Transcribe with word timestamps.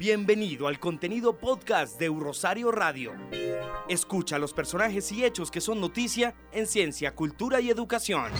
Bienvenido 0.00 0.66
al 0.66 0.80
contenido 0.80 1.36
podcast 1.36 2.00
de 2.00 2.08
Rosario 2.08 2.72
Radio. 2.72 3.12
Escucha 3.86 4.38
los 4.38 4.54
personajes 4.54 5.12
y 5.12 5.26
hechos 5.26 5.50
que 5.50 5.60
son 5.60 5.78
noticia 5.78 6.34
en 6.52 6.66
ciencia, 6.66 7.14
cultura 7.14 7.60
y 7.60 7.68
educación. 7.68 8.32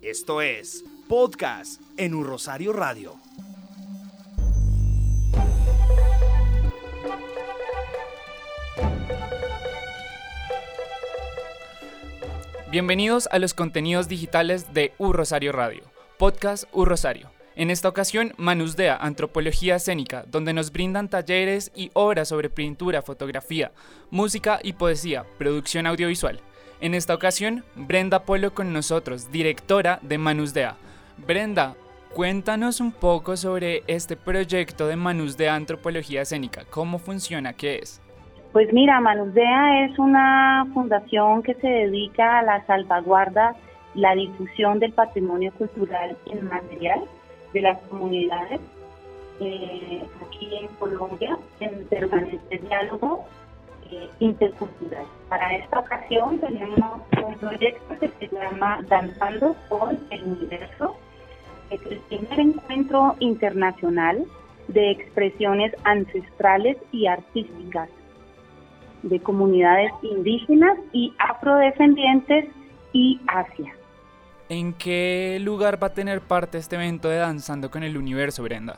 Esto 0.00 0.40
es 0.40 0.84
Podcast 1.08 1.82
en 1.96 2.22
Rosario 2.22 2.72
Radio. 2.72 3.16
Bienvenidos 12.70 13.28
a 13.32 13.40
los 13.40 13.54
contenidos 13.54 14.06
digitales 14.06 14.72
de 14.72 14.92
U 14.98 15.12
Rosario 15.12 15.50
Radio, 15.50 15.82
Podcast 16.16 16.66
U 16.70 16.84
Rosario 16.84 17.33
en 17.56 17.70
esta 17.70 17.88
ocasión, 17.88 18.32
Manusdea, 18.36 18.96
Antropología 18.96 19.76
Escénica, 19.76 20.24
donde 20.26 20.52
nos 20.52 20.72
brindan 20.72 21.08
talleres 21.08 21.70
y 21.76 21.90
obras 21.94 22.28
sobre 22.28 22.50
pintura, 22.50 23.00
fotografía, 23.00 23.70
música 24.10 24.58
y 24.60 24.72
poesía, 24.72 25.24
producción 25.38 25.86
audiovisual. 25.86 26.40
En 26.80 26.94
esta 26.94 27.14
ocasión, 27.14 27.64
Brenda 27.76 28.24
Polo 28.24 28.54
con 28.54 28.72
nosotros, 28.72 29.30
directora 29.30 30.00
de 30.02 30.18
Manusdea. 30.18 30.74
Brenda, 31.16 31.76
cuéntanos 32.12 32.80
un 32.80 32.90
poco 32.90 33.36
sobre 33.36 33.84
este 33.86 34.16
proyecto 34.16 34.88
de 34.88 34.96
Manusdea 34.96 35.54
Antropología 35.54 36.22
Escénica. 36.22 36.64
¿Cómo 36.70 36.98
funciona? 36.98 37.52
¿Qué 37.52 37.78
es? 37.78 38.02
Pues 38.52 38.72
mira, 38.72 39.00
Manusdea 39.00 39.84
es 39.84 39.96
una 39.96 40.66
fundación 40.74 41.44
que 41.44 41.54
se 41.54 41.68
dedica 41.68 42.40
a 42.40 42.42
la 42.42 42.66
salvaguarda, 42.66 43.54
la 43.94 44.12
difusión 44.16 44.80
del 44.80 44.92
patrimonio 44.92 45.52
cultural 45.52 46.16
inmaterial 46.26 47.04
de 47.54 47.62
las 47.62 47.78
comunidades 47.88 48.60
eh, 49.40 50.04
aquí 50.26 50.54
en 50.54 50.68
Colombia 50.78 51.38
en 51.60 51.86
permanente 51.86 52.58
diálogo 52.58 53.24
eh, 53.90 54.08
intercultural. 54.20 55.06
Para 55.28 55.56
esta 55.56 55.78
ocasión 55.80 56.38
tenemos 56.40 57.00
un 57.26 57.34
proyecto 57.36 57.98
que 57.98 58.08
se 58.18 58.34
llama 58.34 58.80
Danzando 58.88 59.56
con 59.68 59.98
el 60.10 60.24
Universo, 60.24 60.96
es 61.70 61.80
el 61.86 61.98
primer 62.00 62.40
encuentro 62.40 63.16
internacional 63.20 64.24
de 64.68 64.90
expresiones 64.90 65.74
ancestrales 65.84 66.76
y 66.92 67.06
artísticas 67.06 67.88
de 69.02 69.20
comunidades 69.20 69.92
indígenas 70.02 70.78
y 70.92 71.12
afrodescendientes 71.18 72.46
y 72.92 73.20
Asia. 73.26 73.74
¿En 74.48 74.74
qué 74.74 75.38
lugar 75.40 75.82
va 75.82 75.88
a 75.88 75.94
tener 75.94 76.20
parte 76.20 76.58
este 76.58 76.76
evento 76.76 77.08
de 77.08 77.16
Danzando 77.16 77.70
con 77.70 77.82
el 77.82 77.96
Universo, 77.96 78.42
Brenda? 78.42 78.76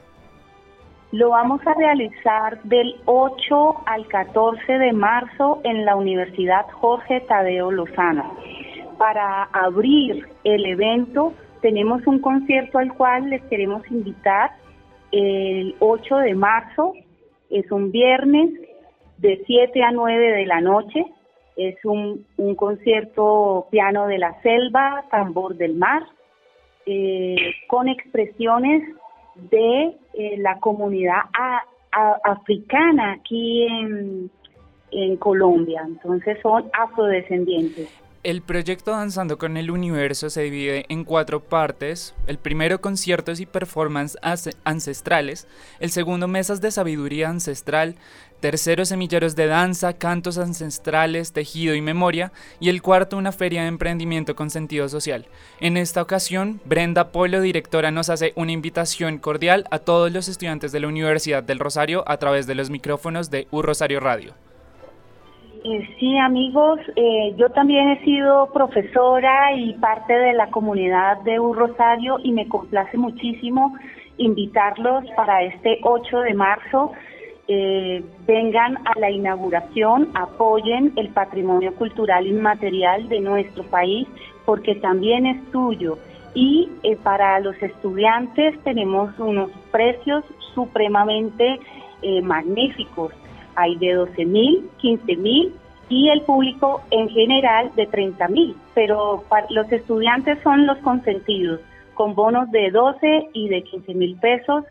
Lo 1.11 1.31
vamos 1.31 1.61
a 1.67 1.75
realizar 1.75 2.63
del 2.63 2.97
8 3.07 3.83
al 3.87 4.07
14 4.07 4.73
de 4.73 4.93
marzo 4.93 5.61
en 5.65 5.85
la 5.85 5.97
Universidad 5.97 6.67
Jorge 6.73 7.21
Tadeo 7.23 7.73
Lozano. 7.73 8.37
Para 8.99 9.45
abrir 9.45 10.29
el 10.45 10.67
evento 10.67 11.33
tenemos 11.63 12.07
un 12.07 12.21
concierto 12.21 12.79
al 12.79 12.93
cual 12.95 13.31
les 13.31 13.43
queremos 13.45 13.83
invitar 13.91 14.53
el 15.11 15.75
8 15.81 16.17
de 16.19 16.35
marzo, 16.35 16.93
es 17.51 17.71
un 17.73 17.91
viernes 17.91 18.51
de 19.19 19.43
7 19.47 19.83
a 19.83 19.91
9 19.91 20.33
de 20.33 20.47
la 20.47 20.61
noche 20.61 21.05
es 21.57 21.77
un, 21.85 22.25
concierto 22.57 23.67
piano 23.71 24.07
de 24.07 24.19
la 24.19 24.41
selva, 24.43 25.05
tambor 25.11 25.57
del 25.57 25.75
mar, 25.75 26.03
eh, 26.85 27.37
con 27.67 27.89
expresiones 27.89 28.83
de 29.35 29.97
eh, 30.15 30.37
la 30.39 30.59
comunidad 30.61 31.23
africana 32.25 33.13
aquí 33.13 33.67
en 34.91 35.17
Colombia. 35.17 35.83
Entonces 35.87 36.39
son 36.43 36.71
afrodescendientes. 36.73 38.06
El 38.27 38.43
proyecto 38.43 38.91
Danzando 38.91 39.39
con 39.39 39.57
el 39.57 39.71
Universo 39.71 40.31
se 40.31 40.43
divide 40.43 40.85
en 40.89 41.05
cuatro 41.05 41.45
partes. 41.45 42.13
El 42.27 42.39
primero, 42.39 42.81
conciertos 42.81 43.39
y 43.39 43.47
performance 43.47 44.19
ancestrales. 44.65 45.47
El 45.79 45.93
segundo, 45.93 46.27
mesas 46.27 46.61
de 46.61 46.73
sabiduría 46.73 47.29
ancestral. 47.29 47.95
Tercero, 48.41 48.85
semilleros 48.85 49.37
de 49.37 49.47
danza, 49.47 49.93
cantos 49.93 50.39
ancestrales, 50.39 51.33
tejido 51.33 51.77
y 51.77 51.81
memoria. 51.81 52.33
Y 52.59 52.69
el 52.69 52.83
cuarto, 52.83 53.17
una 53.17 53.31
feria 53.31 53.63
de 53.63 53.69
emprendimiento 53.69 54.35
con 54.35 54.51
sentido 54.51 54.89
social. 54.89 55.29
En 55.61 55.77
esta 55.77 56.03
ocasión, 56.03 56.61
Brenda 56.65 57.13
Polo, 57.13 57.41
directora, 57.41 57.93
nos 57.93 58.11
hace 58.11 58.33
una 58.35 58.51
invitación 58.51 59.19
cordial 59.19 59.69
a 59.71 59.79
todos 59.79 60.11
los 60.11 60.27
estudiantes 60.27 60.73
de 60.73 60.81
la 60.81 60.89
Universidad 60.89 61.45
del 61.45 61.61
Rosario 61.61 62.03
a 62.09 62.17
través 62.17 62.49
de 62.49 62.57
los 62.57 62.71
micrófonos 62.71 63.31
de 63.31 63.47
U 63.53 63.63
Rosario 63.63 64.01
Radio. 64.01 64.35
Eh, 65.69 65.85
sí, 65.99 66.17
amigos, 66.17 66.79
eh, 66.95 67.35
yo 67.37 67.49
también 67.49 67.89
he 67.89 68.05
sido 68.05 68.53
profesora 68.53 69.53
y 69.57 69.73
parte 69.75 70.13
de 70.13 70.33
la 70.33 70.49
comunidad 70.49 71.21
de 71.23 71.41
Un 71.41 71.57
y 72.23 72.31
me 72.31 72.47
complace 72.47 72.97
muchísimo 72.97 73.75
invitarlos 74.17 75.05
para 75.17 75.43
este 75.43 75.81
8 75.83 76.21
de 76.21 76.35
marzo. 76.35 76.93
Eh, 77.49 78.01
vengan 78.29 78.77
a 78.87 78.97
la 78.97 79.11
inauguración, 79.11 80.13
apoyen 80.15 80.93
el 80.95 81.09
patrimonio 81.09 81.75
cultural 81.75 82.29
inmaterial 82.29 83.09
de 83.09 83.19
nuestro 83.19 83.65
país 83.65 84.07
porque 84.45 84.77
también 84.77 85.27
es 85.27 85.51
tuyo. 85.51 85.99
Y 86.33 86.69
para 87.03 87.41
los 87.41 87.61
estudiantes 87.61 88.57
tenemos 88.63 89.19
unos 89.19 89.51
precios 89.73 90.23
supremamente 90.55 91.59
magníficos 92.23 93.13
hay 93.57 93.77
de 93.77 93.95
12 93.95 94.25
mil, 94.25 94.71
15 94.79 95.17
mil 95.17 95.55
y 95.89 96.09
el 96.09 96.23
público 96.23 96.83
en 96.91 97.09
general 97.09 97.71
de 97.77 97.87
30 97.87 98.29
mil, 98.29 98.57
pero 98.75 99.25
los 99.51 99.71
estudiantes 99.73 100.39
son 100.43 100.67
los 100.67 100.79
consentidos, 100.79 101.61
con 101.95 102.15
bonos 102.15 102.51
de 102.51 102.71
12 102.71 103.31
y 103.33 103.49
de 103.49 103.63
15 103.63 103.95
mil 103.95 104.17
pesos 104.17 104.65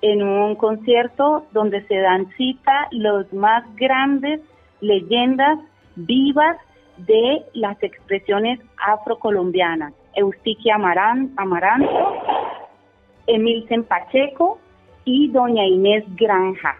en 0.00 0.22
un 0.22 0.56
concierto 0.56 1.46
donde 1.52 1.82
se 1.86 1.96
dan 1.96 2.28
cita 2.36 2.88
los 2.90 3.32
más 3.32 3.64
grandes 3.76 4.40
leyendas 4.80 5.58
vivas 5.94 6.56
de 6.98 7.42
las 7.54 7.80
expresiones 7.82 8.60
afrocolombianas. 8.76 9.94
Eustiquia 10.14 10.74
Amaranto, 10.74 12.22
Emil 13.26 13.64
Pacheco 13.88 14.58
y 15.04 15.28
doña 15.28 15.64
Inés 15.64 16.04
Granja. 16.16 16.76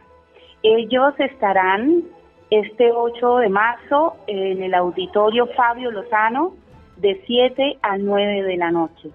Ellos 0.62 1.14
estarán 1.18 2.04
este 2.50 2.92
8 2.92 3.36
de 3.38 3.48
marzo 3.48 4.16
en 4.26 4.62
el 4.62 4.74
auditorio 4.74 5.48
Fabio 5.56 5.90
Lozano 5.90 6.54
de 6.98 7.20
7 7.26 7.78
a 7.82 7.98
9 7.98 8.42
de 8.42 8.56
la 8.56 8.70
noche. 8.70 9.10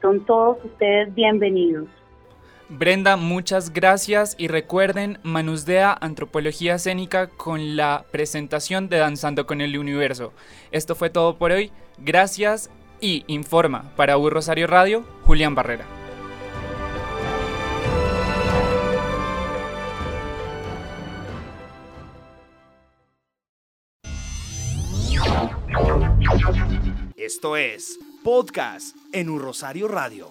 Son 0.00 0.24
todos 0.26 0.58
ustedes 0.64 1.12
bienvenidos. 1.14 1.88
Brenda, 2.68 3.16
muchas 3.16 3.72
gracias 3.72 4.34
y 4.38 4.48
recuerden 4.48 5.18
Manusdea 5.22 5.96
Antropología 6.00 6.76
Escénica 6.76 7.28
con 7.28 7.76
la 7.76 8.04
presentación 8.12 8.88
de 8.88 8.98
Danzando 8.98 9.46
con 9.46 9.60
el 9.60 9.76
Universo. 9.76 10.32
Esto 10.70 10.94
fue 10.94 11.10
todo 11.10 11.36
por 11.36 11.50
hoy. 11.50 11.72
Gracias 11.98 12.70
y 13.00 13.24
informa 13.26 13.92
para 13.96 14.16
U 14.16 14.30
Rosario 14.30 14.68
Radio, 14.68 15.04
Julián 15.24 15.54
Barrera. 15.54 16.01
Esto 27.16 27.56
es 27.56 28.00
Podcast 28.24 28.96
en 29.12 29.30
Un 29.30 29.40
Rosario 29.40 29.86
Radio. 29.86 30.30